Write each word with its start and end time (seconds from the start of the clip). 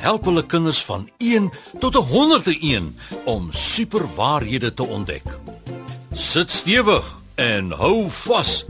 help 0.00 0.24
hulle 0.24 0.42
kinders 0.46 0.80
van 0.88 1.08
1 1.18 1.50
tot 1.78 1.94
101 1.94 2.96
om 3.24 3.52
superwaarhede 3.52 4.72
te 4.74 4.86
ontdek. 4.86 5.26
Sit 6.12 6.50
stewig 6.50 7.06
en 7.34 7.70
hou 7.70 8.08
vas. 8.24 8.64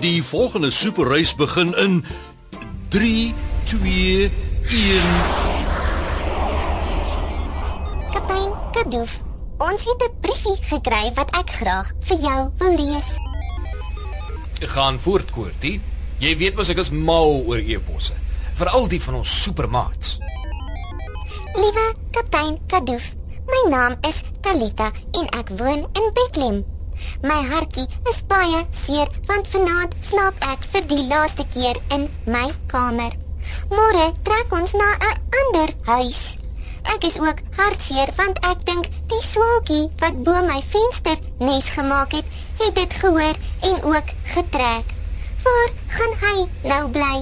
Die 0.00 0.22
volgende 0.22 0.70
superreis 0.70 1.34
begin 1.34 1.74
in 1.78 2.04
3 2.88 3.34
2 3.64 4.30
1 4.68 5.00
Kaptein 8.12 8.52
Kadoof, 8.72 9.20
ons 9.58 9.84
het 9.84 10.02
'n 10.02 10.14
briefie 10.20 10.56
gekry 10.60 11.12
wat 11.14 11.30
ek 11.36 11.50
graag 11.50 11.92
vir 12.00 12.18
jou 12.18 12.50
wil 12.58 12.76
lees. 12.76 13.08
Gaan 14.60 15.00
voort, 15.00 15.30
Koortie. 15.30 15.80
Jy 16.18 16.36
weet 16.36 16.56
mos 16.56 16.68
ek 16.68 16.78
is 16.78 16.90
mal 16.90 17.42
oor 17.46 17.58
e-posse, 17.58 18.14
veral 18.54 18.88
die 18.88 19.00
van 19.02 19.14
ons 19.14 19.42
supermaats. 19.42 20.18
Liewe 21.54 21.94
kaptein 22.10 22.56
Kadoof, 22.66 23.04
my 23.46 23.60
naam 23.70 23.92
is 24.08 24.16
Talita 24.42 24.88
en 25.14 25.28
ek 25.38 25.52
woon 25.54 25.84
in 26.00 26.08
Bethlehem. 26.16 26.56
My 27.22 27.36
hartjie 27.46 27.84
is 28.10 28.24
baie 28.26 28.64
seer 28.74 29.12
want 29.28 29.46
vanaand 29.52 29.94
slaap 30.08 30.42
ek 30.50 30.66
vir 30.72 30.88
die 30.90 31.04
laaste 31.12 31.46
keer 31.54 31.78
in 31.94 32.08
my 32.26 32.48
kamer. 32.74 33.14
Môre 33.70 34.08
trek 34.26 34.58
ons 34.58 34.74
na 34.82 34.90
'n 34.98 35.14
ander 35.42 35.70
huis. 35.92 36.20
Ek 36.96 37.06
is 37.06 37.22
ook 37.22 37.46
hartseer 37.60 38.10
want 38.18 38.42
ek 38.50 38.66
dink 38.66 38.90
die 39.14 39.22
swaalkie 39.30 39.86
wat 40.02 40.22
bo 40.26 40.34
my 40.50 40.60
venster 40.74 41.18
nes 41.38 41.70
gemaak 41.78 42.18
het, 42.18 42.26
het 42.58 42.74
dit 42.74 43.00
gehoor 43.02 43.36
en 43.70 43.76
ook 43.94 44.08
getrek. 44.34 44.86
Waar 45.44 45.70
gaan 45.86 46.14
hy 46.26 46.38
nou 46.66 46.84
bly? 46.90 47.18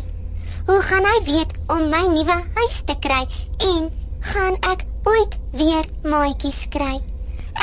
Hoe 0.66 0.82
gaan 0.88 1.04
hy 1.04 1.18
weet 1.24 1.58
om 1.68 1.90
my 1.90 2.06
nuwe 2.06 2.44
huis 2.54 2.80
te 2.86 2.96
kry 2.96 3.26
en 3.58 3.92
gaan 4.22 4.56
ek 4.70 4.84
ooit 5.08 5.36
weer 5.56 5.86
maatjies 6.06 6.66
kry? 6.70 7.00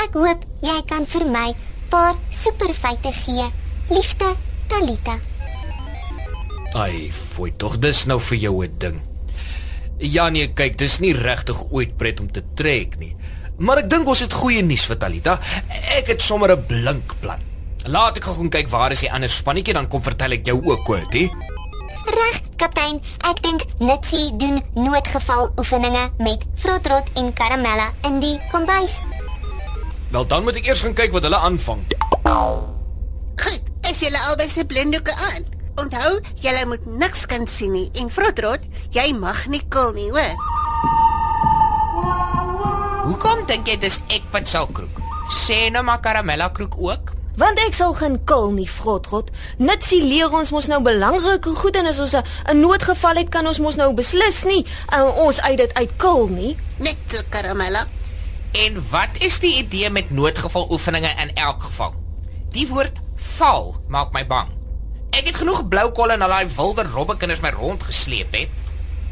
Ek 0.03 0.15
hoop 0.19 0.43
jy 0.63 0.77
kan 0.89 1.07
vir 1.09 1.25
my 1.31 1.47
paar 1.89 2.15
superfeite 2.35 3.11
gee. 3.15 3.47
Liefde, 3.89 4.35
Talita. 4.69 5.17
Ai, 6.77 7.09
foi 7.09 7.49
tog 7.57 7.80
dis 7.81 8.05
nou 8.05 8.19
vir 8.19 8.37
jou 8.37 8.63
'n 8.63 8.75
ding. 8.77 9.02
Ja 9.97 10.30
nee, 10.30 10.47
kyk, 10.53 10.77
dis 10.77 10.99
nie 10.99 11.13
regtig 11.13 11.57
ooit 11.71 11.97
pret 11.97 12.19
om 12.19 12.31
te 12.31 12.43
trek 12.55 12.99
nie. 12.99 13.15
Maar 13.57 13.77
ek 13.77 13.89
dink 13.89 14.07
ons 14.07 14.19
het 14.19 14.33
goeie 14.33 14.61
nuus 14.61 14.85
vir 14.85 14.97
Talita. 14.97 15.39
Ek 15.97 16.07
het 16.07 16.21
sommer 16.21 16.52
'n 16.52 16.65
blink 16.67 17.15
plan. 17.19 17.39
Laat 17.85 18.17
ek 18.17 18.23
gou 18.23 18.49
kyk 18.49 18.69
waar 18.69 18.91
is 18.91 18.99
die 18.99 19.11
ander 19.11 19.30
spannetjie 19.30 19.73
dan 19.73 19.87
kom 19.87 20.02
vertel 20.02 20.31
ek 20.31 20.45
jou 20.45 20.61
ook 20.63 20.85
kort, 20.85 21.13
hè. 21.13 21.30
Reg, 22.09 22.41
kaptein. 22.57 22.99
Ek 23.29 23.41
dink 23.45 23.65
Nitsie 23.79 24.31
doen 24.41 24.59
noodgeval 24.73 25.52
oefeninge 25.59 26.09
met 26.17 26.45
Frotrot 26.57 27.07
en 27.19 27.33
Karamella 27.33 27.91
in 28.07 28.19
die 28.23 28.35
kombuis. 28.52 28.97
Wel 30.09 30.25
dan 30.27 30.43
moet 30.43 30.57
ek 30.57 30.71
eers 30.71 30.81
gaan 30.85 30.95
kyk 30.97 31.13
wat 31.13 31.27
hulle 31.27 31.37
aanvang. 31.37 31.83
Goed, 33.39 33.69
is 33.92 34.02
julle 34.02 34.21
albei 34.30 34.49
se 34.49 34.65
blinddoeke 34.65 35.14
aan? 35.30 35.45
Onthou, 35.80 36.17
julle 36.42 36.65
moet 36.65 36.87
niks 36.99 37.27
kan 37.30 37.45
sien 37.48 37.75
nie 37.77 37.86
en 38.02 38.09
Frotrot, 38.11 38.65
jy 38.95 39.11
mag 39.15 39.45
nie 39.53 39.61
kil 39.69 39.93
nie, 39.95 40.09
hoor? 40.09 40.33
Hoekom 43.05 43.45
dink 43.49 43.69
jy 43.69 43.77
dis 43.81 44.02
ek 44.14 44.25
wat 44.33 44.49
sal 44.49 44.67
kroek? 44.73 44.99
Sê 45.30 45.69
nou 45.73 45.86
maar 45.86 46.02
karamella 46.02 46.49
kroek 46.53 46.75
ook. 46.77 47.14
Want 47.39 47.60
ek 47.64 47.76
sal 47.77 47.94
geen 47.95 48.17
kil 48.27 48.50
nie, 48.52 48.67
Frotrot. 48.67 49.30
Nitsie 49.64 50.02
leer 50.04 50.33
ons 50.36 50.50
mos 50.52 50.67
nou 50.67 50.82
belangrike 50.83 51.54
goed 51.55 51.77
en 51.80 51.88
as 51.88 52.00
ons 52.04 52.16
'n 52.20 52.60
noodgeval 52.60 53.16
het, 53.16 53.30
kan 53.30 53.48
ons 53.48 53.60
mos 53.64 53.77
nou 53.80 53.94
beslis 53.94 54.44
nie 54.44 54.66
uh, 54.92 55.08
ons 55.16 55.39
uit 55.42 55.58
dit 55.58 55.73
uit 55.73 55.92
kil 55.98 56.28
nie. 56.28 56.58
Net 56.78 56.98
so 57.08 57.23
karamella. 57.30 57.88
En 58.52 58.83
wat 58.92 59.23
is 59.23 59.39
die 59.39 59.55
idee 59.64 59.89
met 59.89 60.11
noodgeval 60.11 60.67
oefeninge 60.72 61.11
in 61.22 61.32
elk 61.36 61.61
geval? 61.61 61.94
Die 62.52 62.67
woord 62.67 62.98
val 63.16 63.76
maak 63.88 64.11
my 64.14 64.26
bang. 64.28 64.49
Ek 65.10 65.26
het 65.26 65.36
genoeg 65.36 65.67
blou 65.67 65.92
kolle 65.92 66.14
en 66.14 66.22
al 66.22 66.30
daai 66.30 66.48
wilde 66.55 66.83
robbekinders 66.83 67.39
my 67.39 67.49
rondgesleep 67.55 68.36
het. 68.36 68.58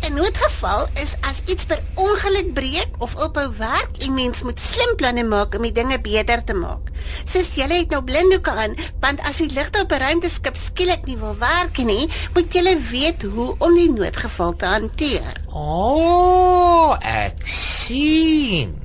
'n 0.08 0.16
Noodgeval 0.16 0.88
is 1.04 1.16
as 1.28 1.42
iets 1.52 1.66
per 1.68 1.82
ongeluk 2.00 2.54
breek 2.56 2.96
of 3.04 3.16
ophou 3.20 3.50
werk 3.60 3.98
en 4.06 4.14
mens 4.16 4.44
moet 4.48 4.60
slim 4.60 4.94
planne 4.96 5.24
maak 5.28 5.58
om 5.58 5.66
die 5.68 5.74
dinge 5.76 5.98
beter 6.00 6.44
te 6.48 6.56
maak. 6.56 6.94
Soos 7.28 7.50
julle 7.60 7.82
het 7.82 7.92
nou 7.92 8.00
blinddoeke 8.08 8.54
aan, 8.56 8.78
want 9.04 9.20
as 9.28 9.42
die 9.44 9.50
ligte 9.52 9.84
op 9.84 9.92
'n 9.92 10.00
ruimteskip 10.00 10.56
skielik 10.56 11.04
nie 11.12 11.18
wil 11.18 11.36
werk 11.36 11.78
nie, 11.84 12.08
moet 12.34 12.54
julle 12.54 12.78
weet 12.80 13.28
hoe 13.28 13.56
om 13.60 13.76
die 13.76 13.92
noodgeval 13.92 14.56
te 14.56 14.66
hanteer. 14.66 15.44
O, 15.52 15.60
oh, 15.60 16.96
ek 17.04 17.44
sien. 17.52 18.80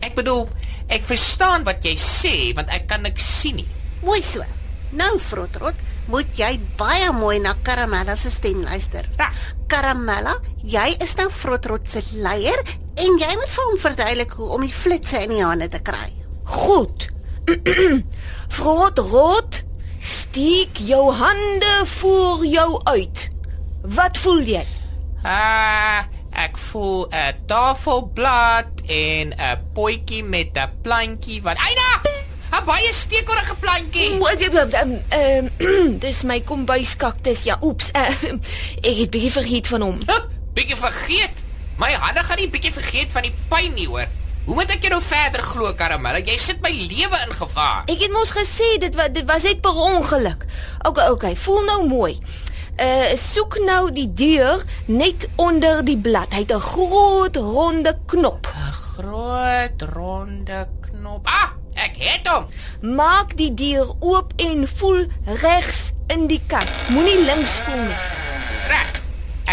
Ek 0.00 0.14
bedoel, 0.18 0.48
ek 0.88 1.06
verstaan 1.06 1.62
wat 1.64 1.86
jy 1.86 1.94
sê 1.94 2.54
want 2.54 2.68
ek 2.74 2.88
kan 2.90 3.02
niks 3.06 3.40
sien 3.40 3.62
nie. 3.62 3.70
Mooi 4.02 4.22
so. 4.22 4.42
Nou 4.90 5.18
Frotrot, 5.18 5.74
moet 6.10 6.38
jy 6.38 6.58
baie 6.78 7.10
mooi 7.16 7.38
na 7.40 7.54
Karamella 7.62 8.16
se 8.16 8.30
stem 8.30 8.62
luister. 8.62 9.06
Reg. 9.18 9.42
Karamella, 9.68 10.36
jy 10.62 10.90
is 11.02 11.14
nou 11.18 11.30
Frotrot 11.32 11.88
se 11.90 12.02
leier 12.20 12.60
en 13.00 13.18
jy 13.18 13.32
moet 13.38 13.50
vir 13.50 13.68
hom 13.70 13.78
verduidelik 13.80 14.36
hoe 14.38 14.50
om 14.56 14.64
die 14.66 14.74
flitsse 14.74 15.24
in 15.24 15.34
die 15.34 15.44
hande 15.44 15.68
te 15.72 15.80
kry. 15.82 16.10
Goed. 16.44 17.08
Frotrot, 18.56 19.62
steek 20.04 20.78
jou 20.84 21.08
hande 21.16 21.74
voor 21.96 22.44
jou 22.46 22.68
uit. 22.84 23.28
Wat 23.96 24.20
voel 24.20 24.44
jy? 24.48 24.64
Ah, 25.24 26.04
ek 26.44 26.58
voel 26.70 27.08
'n 27.08 27.46
tafelblad 27.48 28.84
en 28.86 29.32
'n 29.32 29.60
potjie 29.74 30.24
met 30.24 30.52
'n 30.56 30.70
plantjie 30.82 31.42
wat 31.42 31.56
Aina! 31.58 32.13
'n 32.64 32.66
Baie 32.66 32.92
steekorige 32.96 33.54
plantjie. 33.60 34.16
Ehm 34.16 34.92
ehm 35.08 35.98
dis 36.04 36.22
my 36.22 36.40
kombuiskaktus. 36.40 37.42
Ja, 37.44 37.58
oeps. 37.60 37.90
Uh, 37.92 38.32
ek 38.88 38.96
het 39.02 39.10
bietjie 39.10 39.32
vergeet 39.32 39.66
van 39.68 39.80
hom. 39.80 39.98
Huh, 40.06 40.22
bietjie 40.56 40.76
vergeet. 40.76 41.42
My 41.76 41.92
hande 41.92 42.22
gaan 42.24 42.40
nie 42.40 42.48
bietjie 42.48 42.72
vergeet 42.72 43.12
van 43.12 43.26
die 43.26 43.34
pyn 43.50 43.74
nie, 43.76 43.86
hoor. 43.86 44.08
Hoe 44.44 44.54
moet 44.56 44.72
ek 44.72 44.86
jou 44.86 44.92
nou 44.94 45.02
verder 45.04 45.42
glo, 45.44 45.72
Karamella? 45.76 46.22
Jy 46.24 46.36
sit 46.40 46.62
my 46.64 46.70
lewe 46.72 47.20
in 47.26 47.34
gevaar. 47.36 47.84
Ek 47.92 48.00
het 48.00 48.12
mos 48.12 48.32
gesê 48.32 48.74
dit 48.80 48.96
was 48.96 49.12
dit 49.12 49.28
was 49.28 49.44
net 49.44 49.60
per 49.64 49.76
ongeluk. 49.76 50.46
OK, 50.88 51.00
OK, 51.12 51.26
voel 51.44 51.64
nou 51.68 51.78
mooi. 51.88 52.14
Uh 52.80 53.12
soek 53.20 53.58
nou 53.66 53.90
die 53.92 54.08
deur 54.08 54.64
net 54.88 55.28
onder 55.36 55.84
die 55.84 55.98
blad. 56.00 56.32
Hy 56.32 56.46
het 56.46 56.56
'n 56.56 56.64
groot 56.64 57.36
ronde 57.36 57.92
knop. 58.06 58.48
'n 58.48 58.72
Groot 58.94 59.84
ronde 59.92 60.64
knop. 60.88 61.28
Ah, 61.28 61.52
ek 61.74 61.96
het 61.98 62.28
hom. 62.28 62.46
Maak 62.80 63.36
die 63.36 63.54
deur 63.54 63.94
oop 64.00 64.32
en 64.36 64.68
voel 64.68 65.06
regs 65.42 65.92
in 66.06 66.26
die 66.26 66.40
kas. 66.46 66.74
Moenie 66.88 67.20
links 67.24 67.58
voel 67.66 67.82
nie. 67.88 68.00
Reg. 68.68 69.00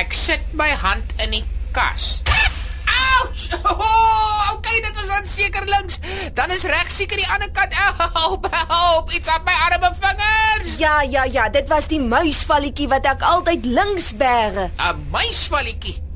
Ek 0.02 0.14
sit 0.14 0.44
my 0.54 0.70
hand 0.70 1.04
in 1.24 1.32
die 1.32 1.44
kas. 1.76 2.22
Ouch! 2.28 3.48
Oh, 3.72 4.54
okay, 4.58 4.82
dit 4.82 4.96
was 4.96 5.08
dan 5.08 5.28
seker 5.28 5.66
links. 5.66 6.00
Dan 6.34 6.52
is 6.52 6.64
reg 6.64 6.90
seker 6.92 7.18
die 7.18 7.28
ander 7.28 7.52
kant. 7.52 7.74
Help, 7.76 8.48
help. 8.52 9.12
Iets 9.12 9.28
aan 9.28 9.44
my 9.46 9.54
arme 9.70 9.92
vingers. 10.00 10.78
Ja, 10.78 11.02
ja, 11.02 11.24
ja, 11.24 11.50
dit 11.50 11.68
was 11.70 11.88
die 11.88 12.00
muisvalletjie 12.00 12.88
wat 12.92 13.06
ek 13.06 13.22
altyd 13.22 13.66
links 13.66 14.12
bære. 14.18 14.72
'n 14.78 15.06
Muisvalletjie. 15.14 16.11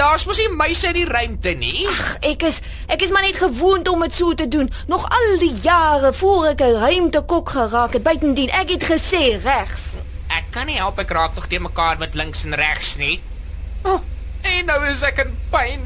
Daar's 0.00 0.24
mos 0.24 0.38
nie 0.40 0.48
muise 0.56 0.86
in 0.88 0.96
die 0.96 1.04
ruimte 1.04 1.50
nie. 1.60 1.82
Ag, 1.84 2.04
ek 2.24 2.46
is 2.48 2.62
ek 2.88 3.02
is 3.04 3.10
maar 3.12 3.26
net 3.26 3.36
gewoond 3.36 3.88
om 3.90 4.00
dit 4.06 4.14
so 4.16 4.32
te 4.32 4.46
doen. 4.48 4.70
Nog 4.88 5.02
al 5.04 5.34
die 5.42 5.52
jare 5.60 6.12
voor 6.16 6.46
ek 6.54 6.62
'n 6.64 6.78
ruimtekok 6.80 7.50
geraak 7.52 7.92
het, 7.92 8.02
buitendien 8.02 8.48
ek 8.48 8.70
het 8.70 8.84
gesê 8.88 9.36
regs. 9.44 10.00
Ek 10.32 10.46
kan 10.50 10.66
nie 10.66 10.78
help 10.80 10.98
ek 10.98 11.10
raak 11.10 11.34
nog 11.34 11.46
te 11.46 11.60
mekaar 11.60 11.98
met 11.98 12.14
links 12.14 12.44
en 12.44 12.54
regs 12.54 12.96
nie. 12.96 13.20
Oh, 13.82 14.00
en 14.40 14.64
nou 14.66 14.86
is 14.88 15.02
ek 15.02 15.18
in 15.18 15.36
pyn. 15.50 15.84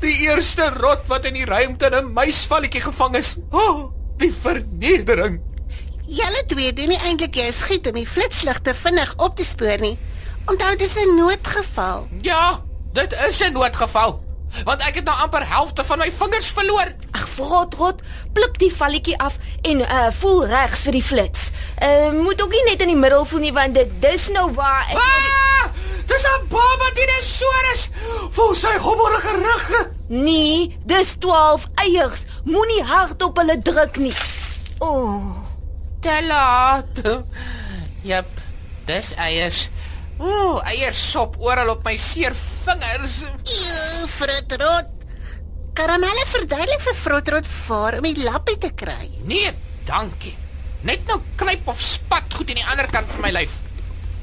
Die 0.00 0.16
eerste 0.30 0.70
rot 0.70 1.02
wat 1.08 1.24
in 1.24 1.34
die 1.34 1.44
ruimte 1.44 1.86
in 1.86 1.94
'n 1.94 2.12
muisvalletjie 2.12 2.80
gevang 2.80 3.16
is. 3.16 3.36
Oh, 3.50 3.90
die 4.18 4.32
vernedering. 4.32 5.40
Julle 6.06 6.44
twee 6.46 6.72
doen 6.72 6.88
nie 6.88 7.02
eintlik 7.02 7.34
jy 7.34 7.50
skiet 7.50 7.86
om 7.86 7.94
die 7.94 8.06
flitsligte 8.06 8.74
vinnig 8.74 9.14
op 9.16 9.36
te 9.36 9.44
spoor 9.44 9.78
nie. 9.80 9.98
Onthou 10.46 10.76
dis 10.76 10.94
'n 10.94 11.16
noodgeval. 11.16 12.08
Ja, 12.22 12.62
dit 12.96 13.12
is 13.28 13.40
'n 13.42 13.52
noodgeval. 13.52 14.24
want 14.64 14.80
ek 14.86 14.94
het 14.94 15.04
nou 15.04 15.16
amper 15.20 15.44
helfte 15.48 15.84
van 15.84 15.98
my 15.98 16.12
vingers 16.12 16.46
verloor. 16.46 16.88
Ag, 17.10 17.28
vrot 17.28 17.74
rot, 17.74 18.00
pluk 18.32 18.58
die 18.58 18.72
valletjie 18.72 19.18
af 19.18 19.36
en 19.62 19.80
uh 19.80 20.06
voel 20.10 20.46
regs 20.46 20.80
vir 20.86 20.92
die 20.92 21.02
flits. 21.02 21.50
Uh 21.82 22.10
moet 22.22 22.42
ook 22.42 22.50
nie 22.50 22.62
net 22.70 22.80
in 22.80 22.88
die 22.88 22.96
middel 22.96 23.24
voel 23.24 23.40
nie 23.40 23.52
want 23.52 23.74
dit 23.74 23.90
dis 24.00 24.28
nou 24.28 24.52
waar 24.54 24.86
ek 24.90 24.96
Ah! 24.96 25.68
Dis 26.06 26.22
'n 26.22 26.46
baba 26.48 26.88
dinosaurus. 26.94 27.88
Voel 28.30 28.54
sy 28.54 28.78
gommerige 28.78 29.34
rug. 29.42 29.86
Nee, 30.08 30.76
dis 30.84 31.14
12 31.18 31.66
eiers. 31.74 32.22
Moenie 32.44 32.82
hard 32.82 33.22
op 33.22 33.36
hulle 33.36 33.58
druk 33.62 33.96
nie. 33.96 34.12
O, 34.78 34.86
oh, 34.86 35.36
Te 36.00 36.24
laat. 36.26 37.00
Jep, 38.02 38.26
dis 38.84 39.14
eiers. 39.14 39.68
Ooh, 40.16 40.62
eiersop 40.64 41.36
oral 41.44 41.74
op 41.74 41.84
my 41.84 41.96
seer 42.00 42.34
vingers. 42.36 43.18
Ew, 43.26 44.06
Frotrot. 44.08 44.92
Karamelle 45.76 46.24
verduidelik 46.30 46.80
vir 46.86 46.96
Frotrot 46.96 47.48
waar 47.66 47.98
om 47.98 48.08
die 48.08 48.24
lappie 48.24 48.56
te 48.58 48.70
kry. 48.72 49.10
Nee, 49.28 49.52
dankie. 49.88 50.32
Net 50.88 51.04
nou 51.10 51.18
knyp 51.36 51.68
of 51.68 51.80
spat 51.82 52.32
goed 52.32 52.52
in 52.54 52.62
die 52.62 52.66
ander 52.66 52.88
kant 52.92 53.12
van 53.12 53.26
my 53.26 53.32
lyf. 53.36 53.58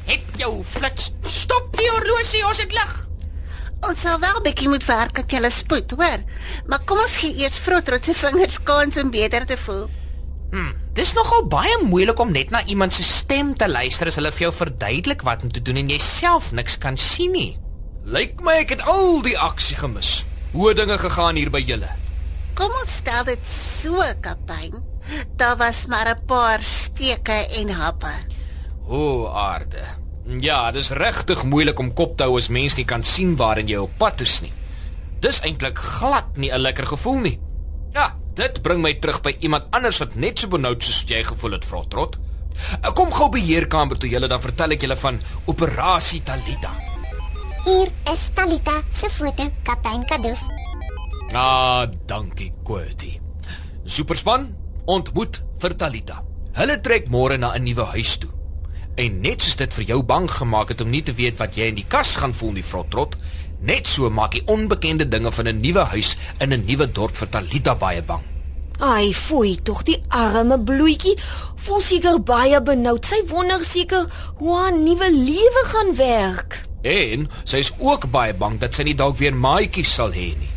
Het 0.10 0.26
jou 0.42 0.56
flits. 0.66 1.12
Stop 1.30 1.70
die 1.78 1.90
horlosie, 1.92 2.42
ons 2.48 2.62
het 2.64 2.74
lig. 2.74 2.94
Ons 3.84 4.02
sal 4.02 4.18
wel 4.24 4.42
bietjie 4.46 4.70
moet 4.72 4.86
werk 4.88 5.20
aan 5.20 5.30
julle 5.30 5.52
spoed, 5.52 5.94
hoor. 6.00 6.24
Maar 6.72 6.86
kom 6.90 7.02
ons 7.04 7.20
gee 7.22 7.36
eers 7.44 7.60
Frotrot 7.62 8.10
se 8.10 8.16
vingers 8.18 8.58
kans 8.66 8.98
om 9.02 9.12
beter 9.14 9.46
te 9.46 9.60
voel. 9.60 9.86
Hm, 10.54 10.72
dis 10.94 11.14
nogal 11.18 11.48
baie 11.50 11.78
moeilik 11.88 12.20
om 12.22 12.32
net 12.32 12.52
na 12.54 12.62
iemand 12.70 12.94
se 12.94 13.04
stem 13.04 13.54
te 13.58 13.70
luister 13.70 14.08
as 14.08 14.20
hulle 14.20 14.32
vir 14.32 14.48
jou 14.48 14.54
verduidelik 14.54 15.26
wat 15.26 15.44
om 15.44 15.52
te 15.52 15.62
doen 15.62 15.82
en 15.82 15.90
jy 15.90 16.00
self 16.00 16.52
niks 16.54 16.78
kan 16.78 16.98
sien 16.98 17.34
nie. 17.34 17.58
Lyk 18.06 18.42
my 18.44 18.60
ek 18.62 18.76
het 18.76 18.86
al 18.92 19.22
die 19.26 19.38
aksie 19.40 19.78
gemis. 19.80 20.22
Hoe 20.54 20.74
dinge 20.78 20.98
gegaan 21.02 21.40
hier 21.40 21.50
by 21.50 21.64
julle? 21.66 21.90
Kom 22.54 22.74
ons 22.84 23.00
stel 23.00 23.24
dit 23.26 23.48
so, 23.50 23.98
kaptein. 24.22 24.84
Daar 25.40 25.58
was 25.58 25.86
maar 25.88 26.10
'n 26.14 26.26
paar 26.28 26.62
steke 26.62 27.48
en 27.60 27.70
happe. 27.70 28.14
O, 28.88 29.28
aarde. 29.28 29.82
Ja, 30.40 30.72
dis 30.72 30.92
regtig 30.92 31.44
moeilik 31.44 31.80
om 31.80 31.94
kop 31.94 32.18
te 32.18 32.24
hou 32.24 32.38
as 32.38 32.50
mens 32.50 32.76
nie 32.76 32.86
kan 32.86 33.04
sien 33.04 33.36
waarin 33.36 33.68
jy 33.68 33.78
op 33.78 33.98
pad 33.98 34.22
is 34.22 34.42
nie. 34.42 34.54
Dis 35.20 35.42
eintlik 35.42 35.78
glad 35.78 36.38
nie 36.38 36.52
'n 36.52 36.62
lekker 36.62 36.86
gevoel 36.88 37.20
nie. 37.20 37.40
Ja, 37.94 38.16
dit 38.38 38.62
bring 38.66 38.82
my 38.82 38.94
terug 39.00 39.22
by 39.26 39.36
iemand 39.40 39.70
anders 39.76 40.00
wat 40.02 40.16
net 40.16 40.40
so 40.40 40.50
benoud 40.52 40.84
soos 40.84 41.04
jy 41.08 41.24
gevoel 41.28 41.58
het, 41.58 41.66
Frotrot. 41.66 42.18
Kom 42.98 43.12
gou 43.14 43.30
beheerkamer 43.34 43.98
toe 43.98 44.10
julle 44.10 44.30
dan 44.30 44.42
vertel 44.42 44.76
ek 44.76 44.86
julle 44.86 44.98
van 44.98 45.20
operasie 45.50 46.22
Talita. 46.26 46.74
Hier 47.64 47.90
is 48.12 48.28
Talita 48.36 48.82
se 48.92 49.10
foto, 49.10 49.48
kaptein 49.64 50.06
Kadoof. 50.06 50.42
Ah, 51.34 51.88
dankie, 52.06 52.52
Quirty. 52.66 53.16
Superspan, 53.86 54.50
ontmoet 54.86 55.42
vir 55.64 55.76
Talita. 55.80 56.22
Hulle 56.54 56.78
trek 56.86 57.10
môre 57.10 57.38
na 57.38 57.56
'n 57.56 57.64
nuwe 57.64 57.86
huis 57.96 58.18
toe. 58.18 58.30
En 58.96 59.22
net 59.22 59.42
soos 59.42 59.56
dit 59.56 59.74
vir 59.74 59.86
jou 59.86 60.04
bang 60.04 60.30
gemaak 60.30 60.70
het 60.70 60.82
om 60.82 60.90
nie 60.90 61.02
te 61.02 61.14
weet 61.14 61.38
wat 61.38 61.56
jy 61.56 61.64
in 61.72 61.76
die 61.76 61.88
kas 61.88 62.16
gaan 62.16 62.34
voel 62.34 62.52
nie, 62.52 62.64
Frotrot, 62.64 63.16
net 63.64 63.88
so 63.88 64.10
maak 64.10 64.36
die 64.36 64.44
onbekende 64.52 65.08
dinge 65.08 65.32
van 65.32 65.48
'n 65.48 65.62
nuwe 65.62 65.84
huis 65.96 66.16
in 66.40 66.54
'n 66.54 66.66
nuwe 66.66 66.88
dorp 66.92 67.16
vir 67.16 67.30
Talita 67.30 67.76
baie 67.76 68.02
bang. 68.02 68.22
ai, 68.80 69.14
foei, 69.14 69.56
tog 69.64 69.84
die 69.84 70.02
arme 70.10 70.58
bloetjie. 70.60 71.18
Voel 71.56 71.82
seker 71.82 72.20
baie 72.24 72.62
benoud. 72.62 73.06
Sy 73.06 73.22
wonder 73.30 73.64
seker 73.64 74.06
hoe 74.40 74.56
haar 74.58 74.74
nuwe 74.74 75.08
lewe 75.12 75.64
gaan 75.66 75.96
werk. 75.96 76.62
En 76.82 77.30
sy 77.44 77.58
is 77.58 77.72
ook 77.80 78.10
baie 78.12 78.34
bang 78.34 78.60
dat 78.60 78.74
sy 78.76 78.84
nie 78.84 78.96
dalk 78.96 79.18
weer 79.18 79.34
maatjies 79.36 79.94
sal 79.94 80.12
hê 80.12 80.34
nie. 80.36 80.52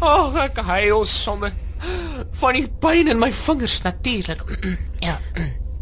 Ag, 0.00 0.34
oh, 0.34 0.36
ek 0.42 0.58
huil 0.58 1.04
sommer 1.06 1.52
van 2.40 2.52
die 2.54 2.66
pyn 2.80 3.08
in 3.08 3.18
my 3.18 3.30
vingers 3.32 3.82
natuurlik. 3.82 4.42
ja. 5.06 5.20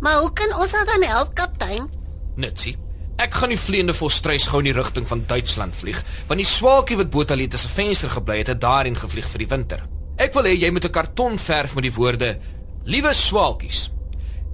Maar 0.00 0.20
hoe 0.20 0.32
kan 0.32 0.52
ons 0.60 0.72
haar 0.72 0.84
dan 0.86 1.02
help, 1.02 1.34
kaptein? 1.34 1.88
Nitsie. 2.36 2.76
Ek 3.22 3.34
gaan 3.38 3.52
die 3.52 3.58
vleiende 3.60 3.94
volstruis 3.94 4.48
gou 4.50 4.58
in 4.58 4.72
die 4.72 4.74
rigting 4.74 5.06
van 5.06 5.22
Duitsland 5.30 5.76
vlieg, 5.78 6.00
want 6.26 6.40
die 6.42 6.48
swaalkie 6.48 6.96
wat 6.98 7.12
Botalita 7.14 7.56
se 7.60 7.68
venster 7.70 8.10
gebly 8.10 8.40
het, 8.40 8.50
het 8.50 8.60
daarin 8.60 8.96
gevlieg 8.98 9.28
vir 9.30 9.44
die 9.44 9.50
winter. 9.52 9.84
Ek 10.18 10.34
wil 10.34 10.48
hê 10.50 10.54
jy 10.58 10.70
moet 10.70 10.84
'n 10.84 10.90
karton 10.90 11.38
verf 11.38 11.74
met 11.74 11.84
die 11.84 11.94
woorde: 11.94 12.38
Liewe 12.84 13.14
swaalkies. 13.14 13.90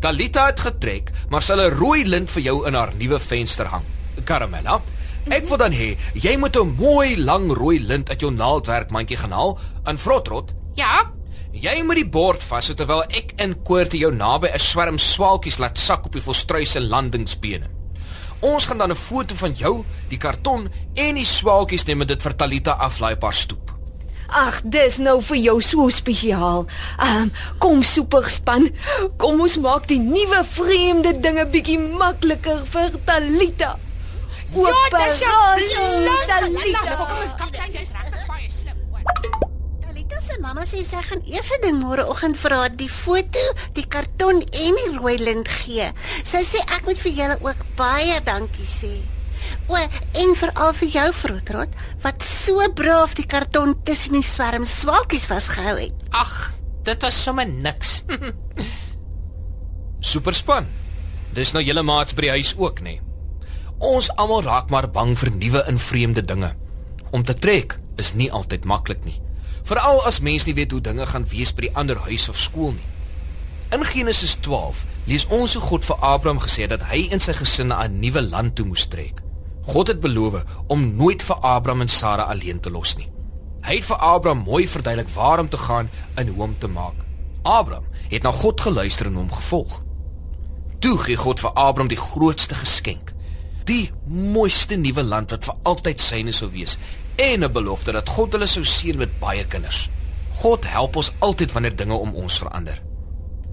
Talita 0.01 0.47
het 0.47 0.61
getrek, 0.61 1.11
maar 1.31 1.43
sy 1.43 1.55
'n 1.55 1.79
rooi 1.79 2.05
lint 2.05 2.31
vir 2.31 2.43
jou 2.43 2.67
in 2.67 2.75
haar 2.75 2.93
nuwe 2.95 3.19
venster 3.19 3.67
hang. 3.67 3.85
Caramella. 4.25 4.81
Ek 5.29 5.49
wil 5.49 5.57
dan 5.57 5.73
hê 5.73 5.97
jy 6.15 6.37
moet 6.37 6.57
'n 6.57 6.77
mooi 6.77 7.17
lang 7.17 7.53
rooi 7.53 7.79
lint 7.79 8.11
uit 8.11 8.21
jou 8.21 8.31
naaldwerkmandjie 8.31 9.17
gaan 9.17 9.33
haal 9.33 9.59
aan 9.85 9.99
Frotrot. 9.99 10.53
Ja, 10.75 11.13
Jy 11.53 11.83
moet 11.83 11.97
die 11.97 12.07
bord 12.07 12.43
vashou 12.43 12.77
terwyl 12.77 13.03
ek 13.11 13.33
in 13.43 13.57
koorte 13.67 13.99
jou 13.99 14.13
naby 14.15 14.47
'n 14.55 14.59
swerm 14.59 14.99
swaalkies 14.99 15.59
laat 15.59 15.79
sak 15.79 16.07
op 16.07 16.13
die 16.13 16.23
volstruis 16.23 16.71
se 16.71 16.81
landingsbene. 16.81 17.80
Ons 18.41 18.67
gaan 18.67 18.79
dan 18.79 18.91
'n 18.91 18.97
foto 18.97 19.35
van 19.35 19.53
jou, 19.53 19.85
die 20.09 20.19
karton 20.19 20.71
en 20.95 21.15
die 21.15 21.25
swaalkies 21.25 21.85
neem 21.85 22.01
en 22.01 22.07
dit 22.07 22.23
vir 22.23 22.37
Talita 22.37 22.73
aflaai 22.73 23.15
op 23.15 23.23
haar 23.23 23.35
stoep. 23.35 23.71
Ag, 24.31 24.61
dis 24.65 24.99
nou 24.99 25.23
vir 25.23 25.37
jou 25.37 25.61
so 25.61 25.89
spesiaal. 25.89 26.67
Ehm, 26.99 27.17
um, 27.17 27.33
kom 27.59 27.83
superspan. 27.83 28.71
Kom 29.17 29.41
ons 29.41 29.59
maak 29.59 29.87
die 29.87 29.99
nuwe 29.99 30.45
vreemde 30.45 31.21
dinge 31.21 31.47
bietjie 31.47 31.79
makliker 31.79 32.63
vir 32.65 32.91
Talita. 33.05 33.79
ja, 34.55 34.99
dis 34.99 35.19
jou 35.19 35.31
Operasie 35.33 36.27
Talita. 36.27 36.97
Kom 36.97 37.17
ons 37.25 37.35
kaptein, 37.37 37.73
mamma 40.41 40.65
sê 40.65 40.81
sy 40.85 41.01
gaan 41.05 41.23
eers 41.29 41.51
'n 41.53 41.63
ding 41.63 41.79
môreoggend 41.85 42.37
vir 42.41 42.53
haar 42.57 42.73
die 42.73 42.89
foto, 42.89 43.43
die 43.77 43.85
karton 43.85 44.41
en 44.41 44.75
die 44.81 44.93
rooi 44.97 45.19
lint 45.19 45.49
gee. 45.49 45.93
Sy 46.25 46.41
sê 46.45 46.61
ek 46.77 46.87
moet 46.87 46.99
vir 46.99 47.13
julle 47.13 47.37
ook 47.41 47.61
baie 47.77 48.17
dankie 48.25 48.65
sê. 48.65 48.95
O, 49.69 49.77
en 50.23 50.35
veral 50.35 50.73
vir 50.81 50.89
jou 50.89 51.13
Frotrot 51.13 51.77
wat 52.03 52.23
so 52.25 52.57
braaf 52.75 53.15
die 53.15 53.27
karton 53.27 53.77
tussen 53.85 54.17
die 54.17 54.25
swerm 54.25 54.65
swaalkies 54.65 55.29
vasgehou 55.31 55.77
het. 55.79 55.95
Ag, 56.11 56.53
dit 56.85 57.03
was 57.03 57.23
sommer 57.23 57.47
niks. 57.47 58.03
Superspan. 60.13 60.67
Dis 61.35 61.53
nou 61.53 61.63
julle 61.63 61.83
maats 61.83 62.15
by 62.15 62.23
die 62.23 62.37
huis 62.41 62.55
ook, 62.57 62.81
nê? 62.81 62.99
Ons 63.79 64.11
almal 64.17 64.43
raak 64.43 64.71
maar 64.71 64.89
bang 64.89 65.15
vir 65.19 65.31
nuwe 65.31 65.65
en 65.69 65.79
vreemde 65.79 66.23
dinge. 66.23 66.55
Om 67.13 67.25
te 67.25 67.35
trek 67.35 67.79
is 67.97 68.15
nie 68.15 68.33
altyd 68.33 68.65
maklik 68.65 69.05
nie. 69.05 69.21
Veral 69.71 70.01
as 70.03 70.19
mens 70.19 70.49
nie 70.49 70.55
weet 70.57 70.73
hoe 70.75 70.81
dinge 70.83 71.05
gaan 71.07 71.25
wees 71.31 71.53
by 71.55 71.69
die 71.69 71.77
ander 71.79 71.99
huis 72.09 72.25
of 72.29 72.39
skool 72.43 72.73
nie. 72.75 72.87
In 73.71 73.85
Genesis 73.87 74.33
12 74.43 74.81
lees 75.07 75.25
ons 75.31 75.53
hoe 75.55 75.63
God 75.63 75.85
vir 75.87 76.01
Abraham 76.09 76.41
gesê 76.43 76.65
het 76.65 76.73
dat 76.73 76.89
hy 76.91 77.05
en 77.15 77.23
sy 77.23 77.37
gesin 77.39 77.71
na 77.71 77.85
'n 77.85 78.01
nuwe 78.03 78.23
land 78.23 78.57
toe 78.59 78.67
moes 78.67 78.89
trek. 78.91 79.23
God 79.71 79.87
het 79.93 80.01
beloof 80.01 80.43
om 80.67 80.97
nooit 80.97 81.23
vir 81.23 81.37
Abraham 81.37 81.81
en 81.87 81.89
Sara 81.89 82.23
alleen 82.23 82.61
te 82.61 82.71
los 82.71 82.97
nie. 82.97 83.07
Hy 83.63 83.75
het 83.75 83.85
vir 83.85 83.97
Abraham 83.97 84.43
mooi 84.43 84.67
verduidelik 84.69 85.09
waar 85.15 85.39
om 85.39 85.49
te 85.49 85.59
gaan 85.59 85.91
en 86.15 86.29
hoe 86.29 86.43
om 86.43 86.59
te 86.59 86.67
maak. 86.67 86.99
Abraham 87.43 87.85
het 88.09 88.23
na 88.23 88.33
God 88.33 88.61
geluister 88.61 89.07
en 89.07 89.15
hom 89.15 89.33
gevolg. 89.33 89.83
Toe 90.81 90.99
gee 90.99 91.17
God 91.17 91.41
vir 91.41 91.51
Abraham 91.51 91.89
die 91.89 92.01
grootste 92.11 92.55
geskenk, 92.55 93.13
die 93.71 93.91
mooiste 94.11 94.77
nuwe 94.81 95.03
land 95.07 95.31
wat 95.35 95.47
vir 95.47 95.59
altyd 95.71 96.03
syne 96.03 96.33
sou 96.35 96.49
wees 96.51 96.77
en 97.21 97.45
'n 97.45 97.53
belofte 97.53 97.93
dat 97.93 98.09
God 98.09 98.33
hulle 98.33 98.47
sou 98.47 98.65
seën 98.65 98.97
met 98.99 99.19
baie 99.21 99.45
kinders. 99.45 99.89
God 100.43 100.65
help 100.65 100.97
ons 100.97 101.13
altyd 101.19 101.53
wanneer 101.53 101.77
dinge 101.77 101.95
om 101.95 102.15
ons 102.15 102.39
verander. 102.39 102.83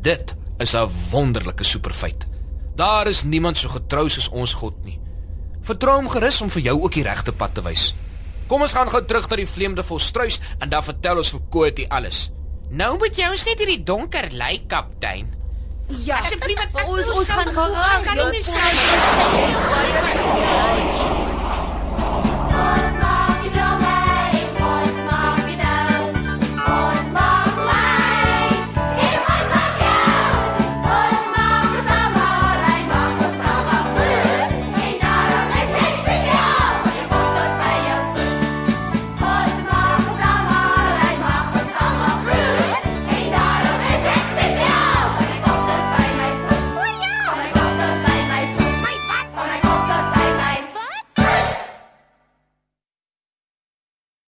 Dit 0.02 0.36
is 0.60 0.74
'n 0.76 0.90
wonderlike 1.12 1.64
superfeit. 1.64 2.28
Daar 2.76 3.08
is 3.08 3.24
niemand 3.24 3.58
so 3.58 3.70
getrou 3.70 4.10
soos 4.10 4.30
ons 4.30 4.54
God 4.54 4.86
nie. 4.86 5.00
Vertrou 5.62 5.96
hom 5.96 6.10
gerus 6.10 6.42
om 6.42 6.50
vir 6.50 6.62
jou 6.62 6.82
ook 6.84 6.94
die 6.94 7.04
regte 7.04 7.32
pad 7.32 7.54
te 7.54 7.62
wys. 7.62 7.94
Kom 8.48 8.62
ons 8.62 8.74
gaan 8.74 8.90
gou 8.90 9.06
terug 9.06 9.30
na 9.30 9.36
die 9.36 9.48
vleemde 9.48 9.84
volstruis 9.84 10.40
en 10.60 10.70
dan 10.70 10.84
vertel 10.84 11.18
ons 11.18 11.30
vir 11.30 11.42
Koetie 11.50 11.90
alles. 11.92 12.32
Nou 12.70 12.98
moet 12.98 13.16
jy 13.16 13.30
ons 13.32 13.46
net 13.46 13.60
hierdie 13.60 13.84
donker 13.84 14.28
lei, 14.32 14.64
kaptein. 14.68 15.36
Ja, 15.88 16.18
Asseblief, 16.20 16.60
ek 16.60 16.88
ons 16.88 17.08
ons 17.08 17.30
gaan 17.30 17.48
gaan, 17.48 17.72
geraak. 17.72 18.04
kan 18.04 18.32
nie 18.32 18.44
praat 18.44 18.74
baie 18.76 19.67